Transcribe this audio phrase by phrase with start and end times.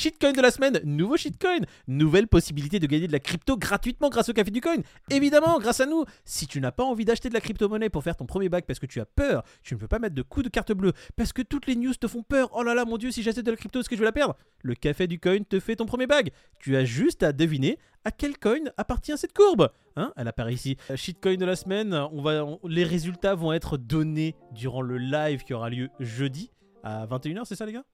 [0.00, 4.30] Shitcoin de la semaine, nouveau shitcoin, nouvelle possibilité de gagner de la crypto gratuitement grâce
[4.30, 4.76] au café du coin.
[5.10, 6.06] Évidemment, grâce à nous.
[6.24, 8.78] Si tu n'as pas envie d'acheter de la crypto-monnaie pour faire ton premier bac parce
[8.78, 11.34] que tu as peur, tu ne peux pas mettre de coup de carte bleue parce
[11.34, 12.48] que toutes les news te font peur.
[12.54, 14.12] Oh là là, mon dieu, si j'achète de la crypto, est-ce que je vais la
[14.12, 14.38] perdre?
[14.62, 16.30] Le café du coin te fait ton premier bag.
[16.60, 19.68] Tu as juste à deviner à quel coin appartient cette courbe.
[19.96, 20.14] Hein?
[20.16, 20.78] Elle apparaît ici.
[20.90, 25.44] Euh, Shitcoin de la semaine, on va, les résultats vont être donnés durant le live
[25.44, 27.84] qui aura lieu jeudi à 21h, c'est ça les gars?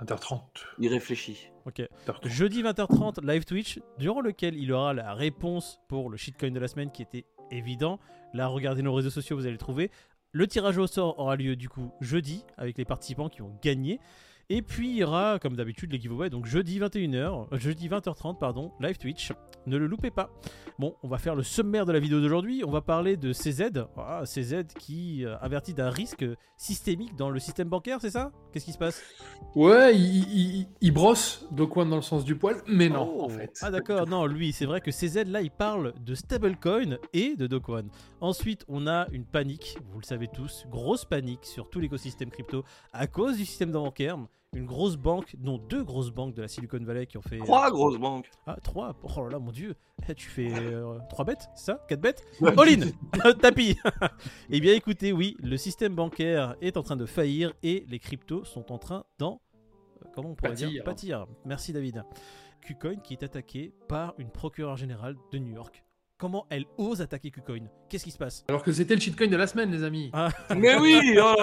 [0.00, 0.40] 20h30.
[0.78, 1.48] Il réfléchit.
[1.66, 1.82] Ok.
[2.06, 2.28] 20h30.
[2.28, 6.68] Jeudi 20h30, live Twitch, durant lequel il aura la réponse pour le shitcoin de la
[6.68, 7.98] semaine qui était évident.
[8.32, 9.90] Là, regardez nos réseaux sociaux, vous allez le trouver.
[10.32, 13.98] Le tirage au sort aura lieu du coup jeudi avec les participants qui ont gagné.
[14.52, 16.28] Et puis il y aura, comme d'habitude, les giveaways.
[16.28, 19.32] Donc jeudi 21h, euh, jeudi 20h30, pardon, live Twitch.
[19.66, 20.30] Ne le loupez pas.
[20.78, 22.64] Bon, on va faire le sommaire de la vidéo d'aujourd'hui.
[22.66, 23.84] On va parler de CZ.
[23.96, 26.24] Ah, CZ qui euh, avertit d'un risque
[26.56, 28.32] systémique dans le système bancaire, c'est ça?
[28.52, 29.00] Qu'est-ce qui se passe?
[29.54, 30.24] Ouais, il,
[30.60, 33.24] il- il brosse Dokwan dans le sens du poil, mais non, Oh.
[33.24, 33.58] en fait.
[33.62, 37.46] Ah d'accord, non, lui, c'est vrai que CZ, là, il parle de stablecoin et de
[37.46, 37.88] Dokwan.
[38.20, 42.64] Ensuite, on a une panique, vous le savez tous, grosse panique sur tout l'écosystème crypto
[42.92, 44.18] à cause du système bancaire.
[44.52, 47.38] Une grosse banque, non, deux grosses banques de la Silicon Valley qui ont fait...
[47.38, 48.28] Trois grosses banques.
[48.46, 49.76] Ah, trois Oh là là, mon dieu
[50.08, 51.84] Eh, Tu fais euh, trois bêtes, c'est ça?
[51.88, 52.24] Quatre bêtes?
[52.42, 52.90] All-in
[53.40, 53.78] Tapis
[54.50, 58.44] Eh bien écoutez, oui, le système bancaire est en train de faillir et les cryptos
[58.44, 59.40] sont en train d'en...
[60.04, 60.82] euh, Comment on pourrait dire?
[60.82, 60.84] Pâtir.
[60.84, 61.26] Pâtir.
[61.44, 62.02] Merci David.
[62.60, 65.84] Kucoin qui est attaqué par une procureure générale de New York.
[66.20, 68.44] Comment elle ose attaquer Kucoin Qu'est-ce qui se passe?
[68.50, 70.10] Alors que c'était le shitcoin de la semaine, les amis.
[70.12, 71.34] Ah, Mais oui, oh là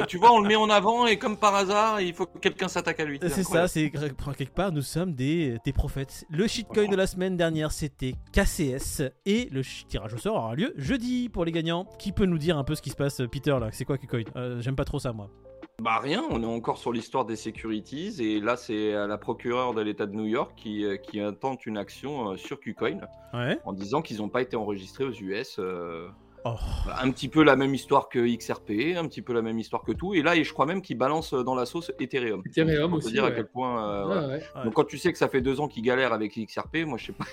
[0.00, 2.38] là, tu vois, on le met en avant et comme par hasard, il faut que
[2.38, 3.20] quelqu'un s'attaque à lui.
[3.22, 6.24] C'est ça, c'est quelque part, nous sommes des, des prophètes.
[6.30, 9.02] Le shitcoin de la semaine dernière, c'était KCS.
[9.24, 11.86] Et le tirage au sort aura lieu jeudi pour les gagnants.
[12.00, 13.68] Qui peut nous dire un peu ce qui se passe, Peter, là?
[13.70, 15.30] C'est quoi Kucoin Euh, J'aime pas trop ça, moi.
[15.82, 19.74] Bah rien, on est encore sur l'histoire des securities et là c'est euh, la procureure
[19.74, 23.00] de l'État de New York qui, euh, qui intente une action euh, sur Qcoin
[23.34, 23.58] Ouais.
[23.64, 25.56] en disant qu'ils n'ont pas été enregistrés aux US.
[25.58, 26.08] euh,
[26.46, 26.56] Oh.
[27.00, 29.92] un petit peu la même histoire que XRP, un petit peu la même histoire que
[29.92, 30.12] tout.
[30.12, 32.42] Et là, et je crois même qu'ils balancent dans la sauce Ethereum.
[32.44, 33.12] Ethereum aussi.
[33.12, 33.82] dire à quel point.
[33.82, 34.26] euh, Ouais, ouais.
[34.26, 34.42] ouais.
[34.56, 34.64] Ouais.
[34.64, 37.06] Donc quand tu sais que ça fait deux ans qu'ils galèrent avec XRP, moi je
[37.06, 37.24] sais pas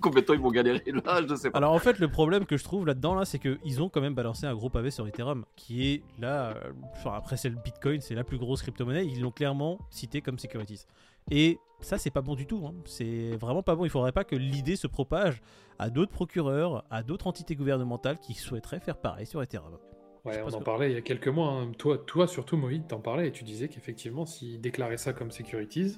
[0.00, 1.58] combien de temps ils vont galérer là, je sais pas.
[1.58, 4.14] Alors en fait, le problème que je trouve là-dedans, là, c'est qu'ils ont quand même
[4.14, 8.00] balancé un gros pavé sur Ethereum, qui est là, euh, enfin, après c'est le Bitcoin,
[8.02, 10.84] c'est la plus grosse crypto-monnaie, ils l'ont clairement cité comme securities.
[11.30, 12.74] Et ça, c'est pas bon du tout, hein.
[12.86, 15.40] c'est vraiment pas bon, il faudrait pas que l'idée se propage
[15.78, 19.78] à d'autres procureurs, à d'autres entités gouvernementales qui souhaiteraient faire pareil sur Ethereum.
[20.24, 21.50] Ouais, on en que- parlait il y a quelques mois.
[21.52, 21.70] hein.
[21.78, 25.96] Toi, toi, surtout, Moïse, t'en parlais et tu disais qu'effectivement, s'ils déclaraient ça comme securities,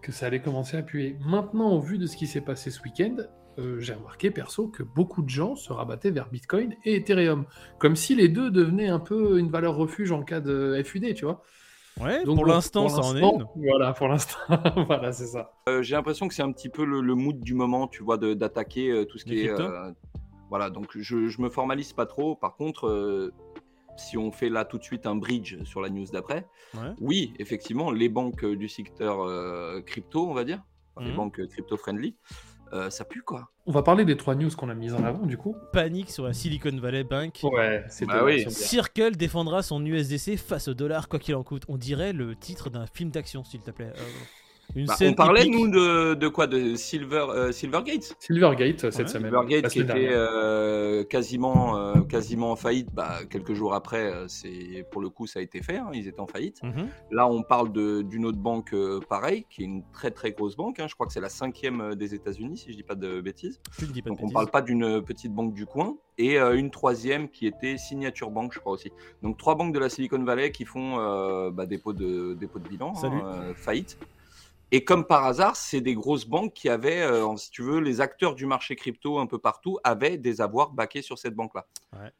[0.00, 1.16] que ça allait commencer à puer.
[1.20, 3.16] Maintenant, au vu de ce qui s'est passé ce week-end,
[3.58, 7.44] euh, j'ai remarqué perso que beaucoup de gens se rabattaient vers Bitcoin et Ethereum,
[7.78, 11.26] comme si les deux devenaient un peu une valeur refuge en cas de FUD, tu
[11.26, 11.42] vois.
[11.98, 13.46] Ouais, Donc pour l'instant, ça en est une.
[13.56, 14.38] Voilà, pour l'instant,
[14.86, 15.52] voilà, c'est ça.
[15.68, 18.16] Euh, J'ai l'impression que c'est un petit peu le, le mood du moment, tu vois,
[18.16, 19.50] d'attaquer euh, tout ce qui est.
[19.50, 19.90] euh,
[20.48, 22.36] voilà, donc je, je me formalise pas trop.
[22.36, 23.32] Par contre, euh,
[23.96, 26.92] si on fait là tout de suite un bridge sur la news d'après, Ouais.
[27.00, 30.62] oui, effectivement, les banques du secteur euh, crypto, on va dire,
[30.94, 31.16] enfin, les Mhm.
[31.18, 32.16] banques crypto-friendly,
[32.72, 33.50] euh, ça pue quoi.
[33.66, 35.54] On va parler des trois news qu'on a mises en avant, du coup.
[35.72, 37.38] Panique sur la Silicon Valley Bank.
[37.44, 38.50] Ouais, c'est Bah oui.
[38.50, 41.62] Circle défendra son USDC face au dollar, quoi qu'il en coûte.
[41.68, 43.92] On dirait le titre d'un film d'action, s'il te plaît.
[43.96, 44.02] Euh,
[44.76, 45.54] une Bah, scène on parlait, épique.
[45.54, 46.46] nous, de, de quoi?
[46.46, 48.14] De Silver, euh, Silvergate?
[48.18, 49.06] Silvergate cette Ouais.
[49.08, 49.24] semaine.
[49.30, 55.00] Silvergate qui était euh, quasiment, euh, quasiment en faillite, bah, quelques jours après, c'est pour
[55.00, 56.62] le coup ça a été fait, hein, ils étaient en faillite.
[56.62, 56.88] Mhm.
[57.10, 60.78] Là on parle d'une autre banque euh, pareille, qui est une très très grosse banque,
[60.80, 63.60] hein, je crois que c'est la cinquième des États-Unis si je dis pas de bêtises.
[63.78, 64.34] Tu ne dis pas de Donc on bêtises.
[64.34, 68.52] parle pas d'une petite banque du coin, et euh, une troisième qui était Signature Bank
[68.54, 68.90] je crois aussi.
[69.22, 72.68] Donc trois banques de la Silicon Valley qui font euh, bah, dépôt, de, dépôt de
[72.68, 73.98] bilan, hein, euh, faillite.
[74.72, 78.00] Et comme par hasard, c'est des grosses banques qui avaient, euh, si tu veux, les
[78.00, 81.66] acteurs du marché crypto un peu partout avaient des avoirs baqués sur cette banque-là.
[81.92, 82.10] Ouais.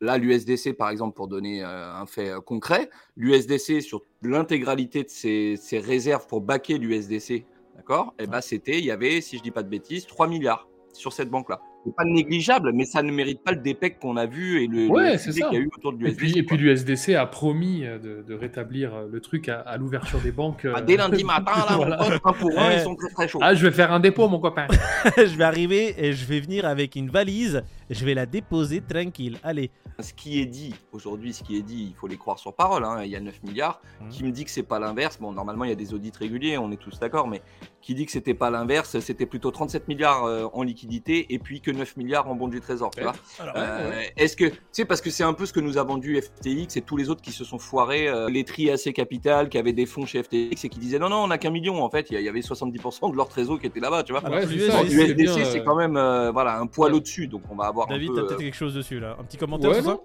[0.00, 5.08] Là, l'USDC, par exemple, pour donner euh, un fait euh, concret, l'USDC, sur l'intégralité de
[5.08, 8.14] ses, ses réserves pour baquer l'USDC, d'accord?
[8.18, 11.12] Et ben, c'était, il y avait, si je dis pas de bêtises, 3 milliards sur
[11.12, 11.60] cette banque-là.
[11.86, 14.88] C'est pas négligeable, mais ça ne mérite pas le dépec qu'on a vu et le,
[14.88, 15.48] Ouais, le c'est sujet ça.
[15.48, 16.16] qu'il y a eu autour de Et l'USDC.
[16.18, 16.56] puis, et puis quoi.
[16.58, 20.66] l'USDC a promis euh, de, de rétablir euh, le truc à, à l'ouverture des banques.
[20.66, 21.98] Ah, euh, dès lundi matin, là, voilà.
[22.02, 22.76] on un pour un, Ouais.
[22.78, 23.38] ils sont très très chauds.
[23.40, 24.66] Ah, je vais faire un dépôt, mon copain.
[25.16, 29.38] je vais arriver et je vais venir avec une valise je vais la déposer tranquille.
[29.44, 29.70] Allez.
[30.00, 32.82] Ce qui est dit aujourd'hui, ce qui est dit, il faut les croire sur parole.
[32.84, 33.80] hein, Il y a 9 milliards.
[34.00, 34.08] Mhm.
[34.08, 36.58] Qui me dit que c'est pas l'inverse Bon, normalement, il y a des audits réguliers,
[36.58, 37.42] on est tous d'accord, mais
[37.80, 41.60] qui dit que c'était pas l'inverse C'était plutôt 37 milliards euh, en liquidité et puis
[41.60, 42.90] que 9 milliards en bons du trésor.
[42.90, 45.60] Tu vois Alors, Euh, Est-ce que, tu sais, parce que c'est un peu ce que
[45.60, 48.80] nous a vendu FTX et tous les autres qui se sont foirés, euh, les Triac
[48.94, 51.50] Capital qui avaient des fonds chez FTX et qui disaient non, non, on n'a qu'un
[51.50, 51.82] million.
[51.82, 54.22] En fait, il y, avait 70% de leur trésor qui était là-bas, tu vois.
[54.28, 57.54] Ouais, Bon, c'est USDC, c'est euh, quand même euh, voilà, un poil au-dessus, donc on
[57.56, 58.26] va avoir David, un t'as peu.
[58.28, 59.16] peut-être euh, quelque chose dessus là.
[59.20, 59.90] Un petit commentaire Ouais, sur ça?
[59.90, 60.00] non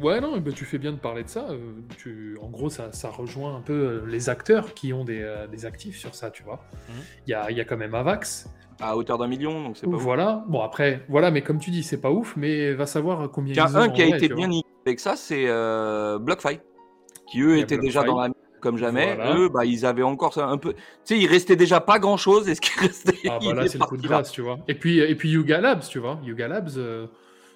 [0.00, 1.46] Ouais, non, tu fais bien de parler de ça.
[1.50, 2.38] euh, tu...
[2.40, 5.66] En gros, ça, ça rejoint un peu euh, les acteurs qui ont des, euh, des
[5.66, 6.60] actifs sur ça, tu vois.
[6.88, 7.00] Il Mhm.
[7.28, 8.48] y, a, il y a quand même Avax.
[8.80, 10.02] à hauteur d'un million, donc c'est pas ouf.
[10.02, 10.44] Voilà.
[10.48, 13.56] Bon, après, voilà, mais comme tu dis, c'est pas ouf, mais va savoir combien Il
[13.56, 16.58] y a ils un qui a vrai, été bien niqué avec ça, c'est euh, BlockFi,
[17.30, 18.28] qui eux Il étaient déjà dans la
[18.60, 19.14] comme jamais.
[19.16, 19.36] Voilà.
[19.36, 20.72] Eux, bah, ils avaient encore un peu.
[20.72, 23.54] Tu sais, il restait déjà pas grand chose, et ce qui restait, Ah, il bah
[23.54, 24.58] là, est c'est le coup de grâce, tu vois.
[24.68, 26.18] Et puis, et puis Yuga Labs, tu vois.
[26.24, 27.06] Yuga Labs, euh,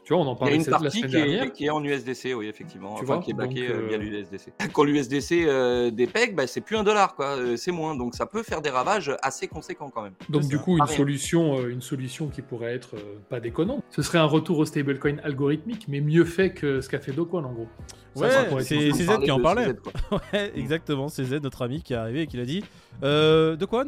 [0.06, 1.53] tu vois, on en Il y a parlait une la partie qui est, dernière.
[1.53, 2.94] qui est en USDC, oui, effectivement.
[2.94, 4.53] Tu enfin, vois, qui est baquée euh, via l'USDC.
[4.73, 7.37] Quand l'USDC euh, dépègue, bah, c'est plus un dollar, quoi.
[7.37, 7.97] euh, c'est moins.
[7.97, 10.14] Donc ça peut faire des ravages assez conséquents quand même.
[10.29, 10.62] Donc du ça.
[10.62, 10.97] coup, une rien.
[10.97, 14.64] solution, euh, une solution qui pourrait être euh, pas déconnante, ce serait un retour au
[14.64, 17.67] stablecoin algorithmique, mais mieux fait que ce qu'a fait Doquan en gros.
[18.14, 18.61] Ouais, c'est- une
[18.94, 19.20] c'est solution.
[19.20, 19.67] Z qui en parlait.
[19.67, 19.76] CZ.
[20.32, 22.62] Ouais, exactement, c'est Z, notre ami qui est arrivé et qui l'a dit.
[23.03, 23.85] Euh, de quoi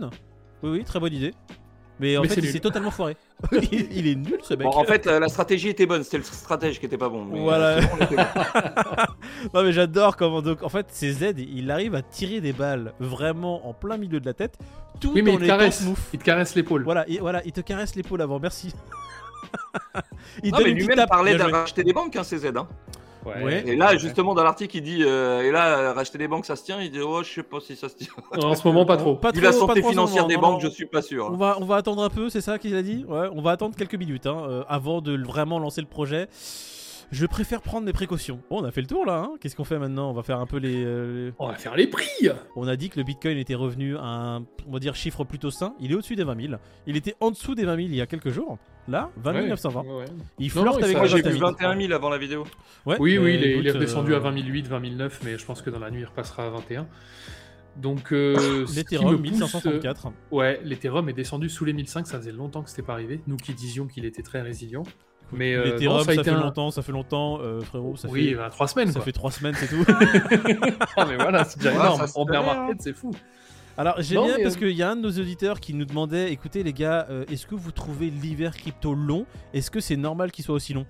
[0.65, 1.33] Oui, oui, très bonne idée.
[2.01, 3.17] Mais en Mais fait, c'est il s'est totalement foiré.
[3.73, 4.67] il, est nul ce mec.
[4.67, 7.25] Bon, en fait, euh, la stratégie était bonne, c'était le stratège qui était pas bon.
[7.25, 7.79] mais, euh, Voilà.
[7.81, 8.23] était bon.
[9.55, 12.93] non mais j'adore comment donc en fait c'est Z, il arrive à tirer des balles
[13.01, 14.59] vraiment en plein milieu de la tête,
[15.01, 16.83] tout Oui, mais en il te étant caresse, il te caresse l'épaule.
[16.85, 18.75] Voilà, il, voilà, il te caresse l'épaule avant, merci.
[20.43, 22.47] il Non, donne mais lui-même parlait racheter des banques, hein, CZ.
[22.57, 22.69] Hein.
[23.43, 23.65] Ouais.
[23.67, 26.57] Et là, justement, dans l'article, il dit euh, Et là, euh, racheter des banques, ça
[26.57, 28.13] se tient Il dit Oh, je sais pas si ça se tient.
[28.43, 29.17] En ce moment, pas trop.
[29.17, 30.69] Pas Vu la trop, pas santé trop financière moment, des non, banques, non.
[30.69, 31.29] je suis pas sûr.
[31.31, 33.05] On va, on va attendre un peu, c'est ça qu'il a dit?
[33.09, 36.29] Ouais, on va attendre quelques minutes hein, euh, avant de vraiment lancer le projet.
[37.11, 38.41] Je préfère prendre mes précautions.
[38.51, 40.11] Bon, on a fait le tour là, hein qu'est-ce qu'on fait maintenant?
[40.11, 42.91] On va faire un peu les, euh, On va faire les prix On a dit
[42.91, 45.75] que le Bitcoin était revenu à un, on va dire, chiffre plutôt sain.
[45.81, 46.55] Il est au-dessus des 20 000.
[46.87, 48.59] Il était en dessous des 20 000 il y a quelques jours.
[48.89, 49.81] Là, 20 Ouais, 920.
[49.83, 50.05] ouais, ouais.
[50.39, 51.51] Il flirte non, avec les j'ai 21 vu 000.
[51.51, 52.45] 21 000 avant la vidéo.
[52.87, 55.39] Ouais, Oui, oui, il est, il est redescendu euh, à 20 008, 20 009, mais
[55.39, 56.87] je pense que dans la nuit, il repassera à 21.
[57.77, 60.07] Donc, euh, L'Ethereum me pousse, 1534.
[60.07, 63.21] euh, Ouais, l'Ethereum est descendu sous les 1005, ça faisait longtemps que c'était pas arrivé.
[63.27, 64.83] Nous qui disions qu'il était très résilient.
[65.33, 67.97] Mais euh, L'Ethereum, non, ça, a fait un- longtemps, ça fait longtemps, euh, frérot.
[67.97, 69.03] Ça oui, fait, bah, trois semaines ça quoi.
[69.03, 69.85] fait 3 semaines, c'est tout.
[70.97, 72.01] Ah, mais voilà, c'est déjà Ouais, énorme.
[72.07, 72.43] fait, hein.
[72.43, 73.11] market, c'est fou.
[73.77, 75.73] Alors j'aime Non, bien mais, parce euh, qu'il y a un de nos auditeurs qui
[75.75, 79.25] nous demandait écoutez les gars, euh, est-ce que vous trouvez l'hiver crypto long?
[79.55, 80.85] Est-ce que c'est normal qu'il soit aussi long?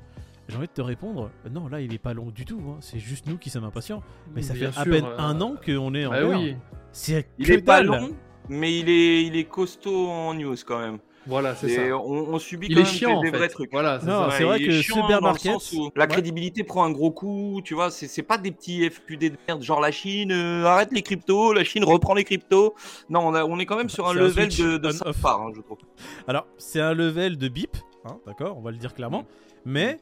[0.49, 2.79] J'ai envie de te répondre non, là il est pas long du tout, hein.
[2.81, 4.03] c'est juste nous qui sommes impatients.
[4.35, 6.57] Mais ça Bien fait à peine euh, un an qu'on est en Bah oui,
[6.91, 8.09] C'est Il est pas long,
[8.49, 10.99] mais il est, il est costaud en news quand même.
[11.29, 11.83] Voilà, c'est ça.
[11.97, 13.37] on, on subit Il quand est même chiant des, en des fait.
[13.37, 13.71] vrais trucs.
[13.71, 14.37] Voilà, c'est Non, ça.
[14.39, 16.09] c'est vrai que est ce chiant bear dans le market- sens où la Ouais.
[16.11, 19.63] crédibilité prend un gros coup, tu vois, c'est c'est pas des petits FQD de merde,
[19.63, 22.75] genre la Chine, euh, arrête les cryptos, la Chine reprend les cryptos.
[23.11, 25.61] Non, on, a- on est quand même sur un level switch de, de hein, je
[25.61, 25.79] trouve.
[26.27, 29.25] Alors c'est un level de bip, hein, d'accord, on va le dire clairement.
[29.65, 30.01] Mais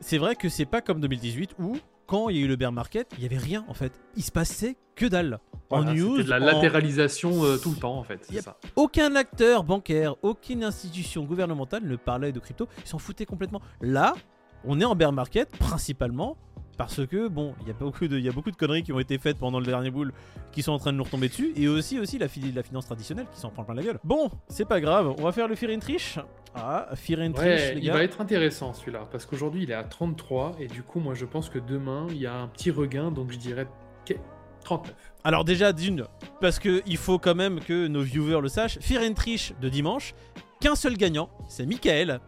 [0.00, 1.76] c'est vrai que c'est pas comme 2018 où
[2.08, 3.92] quand il y a eu le bear market, il y avait rien en fait.
[4.16, 5.38] Il se passait que dalle.
[5.70, 8.26] Voilà, en news, de la en- latéralisation euh, tout le temps en fait.
[8.32, 8.42] Yep.
[8.42, 8.56] ça.
[8.74, 12.66] Aucun acteur bancaire, aucune institution gouvernementale ne parlait de crypto.
[12.84, 13.60] Ils s'en foutaient complètement.
[13.82, 14.14] Là,
[14.64, 16.36] on est en bear market principalement
[16.78, 18.92] parce que bon, il y a beaucoup de, il y a beaucoup de conneries qui
[18.92, 20.12] ont été faites pendant le dernier boule
[20.52, 22.86] qui sont en train de nous retomber dessus et aussi aussi la, fi- la finance
[22.86, 23.98] traditionnelle qui s'en prend plein la gueule.
[24.04, 26.18] Bon, c'est pas grave, on va faire le Fear and Trish.
[26.54, 29.74] Ah, Fear and Trish, Ouais, les il va être intéressant celui-là parce qu'aujourd'hui il est
[29.74, 32.70] à 33 et du coup moi je pense que demain il y a un petit
[32.70, 33.66] regain donc je dirais
[34.06, 34.14] que
[34.64, 34.94] 39.
[35.24, 36.04] Alors déjà d'une,
[36.40, 38.78] parce que il faut quand même que nos viewers le sachent.
[38.80, 40.14] Fear and Trish de dimanche,
[40.60, 42.20] qu'un seul gagnant, c'est Michael.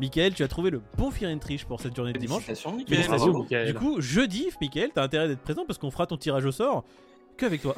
[0.00, 2.44] Michael, tu as trouvé le bon Fear and Trish pour cette journée de dimanche.
[2.44, 2.78] Félicitations.
[3.16, 3.38] Bravo.
[3.42, 3.66] Michael.
[3.66, 6.84] Du coup, jeudi, Michael, t'as intérêt d'être présent parce qu'on fera ton tirage au sort
[7.36, 7.74] que avec toi.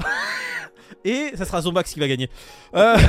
[1.04, 2.28] Et ça sera Zombax qui va gagner.
[2.74, 2.96] Euh,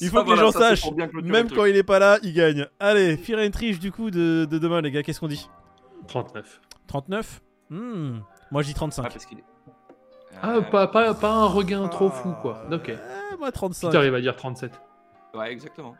[0.00, 0.90] Il faut Ça, que les gens ça, sachent,
[1.24, 2.66] même quand il est pas là, il gagne.
[2.78, 5.48] Allez, Fear and Trish du coup de, de demain, les gars, qu'est-ce qu'on dit?
[6.08, 6.60] 39.
[6.86, 8.18] 39 Hmm,
[8.50, 9.02] Moi je dis 35.
[9.06, 9.44] Ah, parce qu'il est.
[10.42, 12.64] Ah, Euh, pas, pas, pas un regain trop fou quoi.
[12.70, 12.92] Ok.
[13.42, 13.90] Moi 35.
[13.90, 14.80] Peter il va dire 37.
[15.34, 15.96] Ouais, exactement.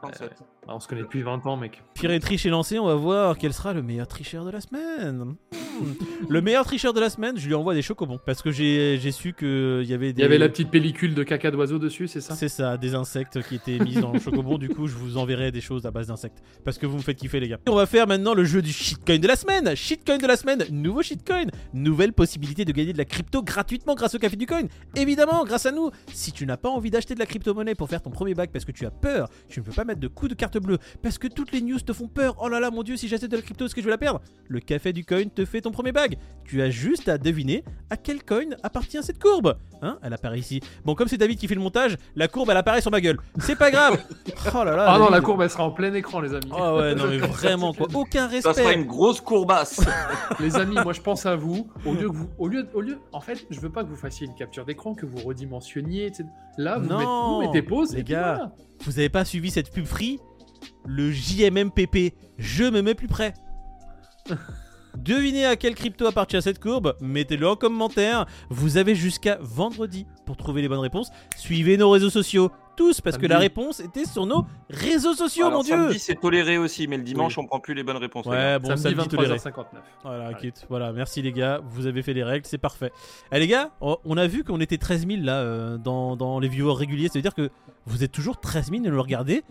[0.00, 0.30] 37.
[0.70, 1.82] On se connaît depuis 20 ans mec.
[2.04, 5.36] And Trish est lancé, on va voir quel sera le meilleur tricheur de la semaine.
[5.50, 5.94] Hmm.
[6.28, 9.12] le meilleur tricheur de la semaine, je lui envoie des chocobons parce que j'ai j'ai
[9.12, 10.20] su qu'il y avait des.
[10.20, 12.34] Il y avait la petite pellicule de caca d'oiseau dessus, c'est ça?
[12.34, 14.58] C'est ça, des insectes qui étaient mis dans le chocobon.
[14.58, 16.42] du coup, je vous enverrai des choses à base d'insectes.
[16.64, 17.58] Parce que vous me faites kiffer, les gars.
[17.68, 19.74] On va faire maintenant le jeu du shitcoin de la semaine.
[19.74, 21.46] Shitcoin de la semaine, nouveau shitcoin.
[21.72, 24.62] Nouvelle possibilité de gagner de la crypto gratuitement grâce au café du coin.
[24.96, 25.90] Évidemment, grâce à nous.
[26.12, 28.64] Si tu n'as pas envie d'acheter de la crypto-monnaie pour faire ton premier bac parce
[28.64, 31.18] que tu as peur, tu ne peux pas mettre de coups de carte bleue parce
[31.18, 32.36] que toutes les news te font peur.
[32.40, 33.98] Oh là là, mon dieu, si j'achète de la crypto, est-ce que je vais la
[33.98, 34.20] perdre?
[34.48, 36.16] Le café du coin te fait ton premier bag.
[36.44, 39.56] Tu as juste à deviner à quel coin appartient cette courbe.
[39.82, 39.98] Hein?
[40.02, 40.60] Elle apparaît ici.
[40.84, 43.18] Bon, comme c'est David qui fait le montage, la courbe elle apparaît sur ma gueule.
[43.40, 43.98] C'est pas grave.
[44.54, 44.86] Oh là là.
[44.88, 46.50] Ah non, la courbe elle sera en plein écran, les amis.
[46.52, 47.86] Oh ouais, non mais vraiment quoi.
[47.94, 48.74] Aucun Ça sera respect.
[48.74, 49.80] une grosse courbasse.
[50.40, 51.68] Les amis, moi je pense à vous.
[51.84, 53.96] Au lieu que vous, au lieu, au lieu, en fait, je veux pas que vous
[53.96, 56.06] fassiez une capture d'écran, que vous redimensionniez.
[56.06, 56.24] etc.
[56.56, 57.06] Là, vous, Non, mettez,
[57.48, 57.92] vous mettez pause.
[57.94, 58.34] les et puis gars.
[58.34, 58.52] voilà.
[58.84, 60.18] Vous avez pas suivi cette pub free
[60.86, 62.14] Le JMMPP.
[62.38, 63.34] Je me mets plus près.
[64.96, 68.26] Devinez à quelle crypto appartient cette courbe Mettez-le en commentaire.
[68.50, 71.10] Vous avez jusqu'à vendredi pour trouver les bonnes réponses.
[71.36, 72.50] Suivez nos réseaux sociaux.
[72.76, 76.14] Tous, parce que la réponse était sur nos réseaux sociaux, Alors, mon dieu samedi, c'est
[76.14, 78.24] toléré aussi, mais le dimanche, on prend plus les bonnes réponses.
[78.26, 79.36] Ouais, bon, Samedi samedi toléré.
[79.36, 79.64] 23h59.
[80.04, 80.34] Voilà, Ouais.
[80.40, 80.64] quitte.
[80.68, 82.92] Voilà, merci les gars, vous avez fait les règles, c'est parfait.
[83.32, 86.46] Eh les gars, on a vu qu'on était 13 000 là euh, dans, dans les
[86.46, 87.50] viewers réguliers, ça veut dire que
[87.84, 89.42] vous êtes toujours 13 000 à nous regarder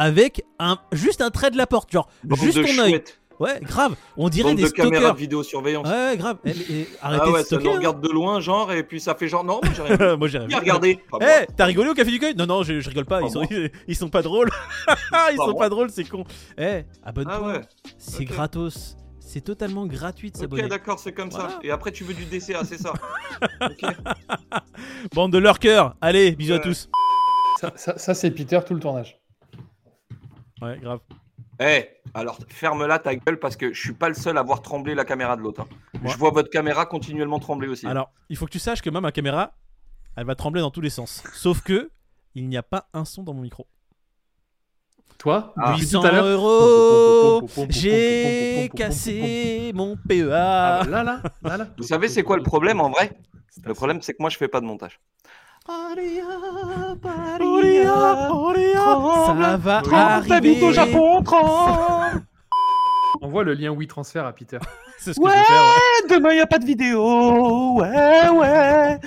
[0.00, 3.02] avec un juste un trait de la porte, genre Bande juste ton œil.
[3.38, 5.14] Ouais, grave, on dirait bande des de caméras stalkers.
[5.14, 5.88] de vidéosurveillance.
[5.88, 6.36] Ouais, ouais, grave.
[6.44, 7.64] Arrêtez ah ouais, de ça stalker.
[7.64, 7.76] nous hein.
[7.78, 10.38] regarde de loin, genre, et puis ça fait genre, non, moi j'ai rien Moi j'ai
[10.38, 11.20] rien Eh, moi.
[11.56, 13.20] t'as rigolé au café du coin Non, non, je, je rigole pas.
[13.20, 13.42] Pas Ils sont,
[13.88, 14.50] ils, sont pas drôles.
[14.88, 15.58] ils Pas sont moi.
[15.58, 16.24] pas drôles, c'est con.
[16.58, 17.34] Eh, abonne-toi.
[17.34, 17.60] Ah ouais.
[17.98, 18.28] C'est ok.
[18.28, 18.96] gratos.
[19.20, 20.68] C'est totalement gratuit de Ok, s'abonner.
[20.68, 21.50] d'accord, c'est comme Voilà.
[21.50, 21.58] ça.
[21.62, 22.92] Et après, tu veux du DCA, c'est ça.
[23.62, 23.90] Ok.
[25.14, 25.94] Bande de lurkers.
[26.00, 26.90] Allez, bisous à tous.
[27.60, 29.19] Ça, ça- ça, c'est Peter tout le tournage.
[30.62, 31.00] Ouais, grave.
[31.62, 34.94] Eh, alors ferme-la ta gueule parce que je suis pas le seul à voir trembler
[34.94, 35.62] la caméra de l'autre.
[35.62, 36.00] hein.
[36.06, 37.86] Je vois votre caméra continuellement trembler aussi.
[37.86, 39.52] Alors, il faut que tu saches que moi, ma caméra,
[40.16, 41.22] elle va trembler dans tous les sens.
[41.34, 41.90] Sauf que,
[42.34, 43.66] il n'y a pas un son dans mon micro.
[45.18, 45.72] Toi, Ah.
[45.72, 46.24] depuis 800 tout à l'heure.
[46.24, 50.24] euros, j'ai cassé mon Ah, PEA.
[50.24, 51.66] bah, là, là, là, là.
[51.76, 53.12] Vous savez, c'est quoi le problème en vrai?
[53.64, 54.98] Le problème, c'est que moi, je fais pas de montage.
[59.26, 59.82] Ça va
[60.38, 60.62] arriver.
[60.62, 61.22] au Japon,
[63.22, 64.58] On voit le lien WeTransfer à Peter.
[64.98, 65.62] C'est ce que je vais faire.
[65.62, 66.08] ouais.
[66.16, 67.78] Demain, il n'y a pas de vidéo.
[67.78, 68.98] Ouais, ouais.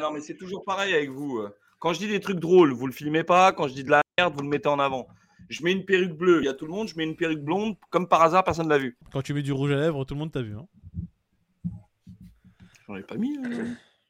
[0.00, 1.42] Non, mais c'est toujours pareil avec vous.
[1.78, 3.52] Quand je dis des trucs drôles, vous le filmez pas.
[3.52, 5.06] Quand je dis de la merde, vous le mettez en avant.
[5.48, 6.88] Je mets une perruque bleue, il y a tout le monde.
[6.88, 8.96] Je mets une perruque blonde, comme par hasard, personne l'a vu.
[9.12, 10.56] Quand tu mets du rouge à lèvres, tout le monde t'a vu.
[10.56, 10.66] hein.
[12.88, 13.36] J'en ai pas mis.
[13.44, 13.74] hein.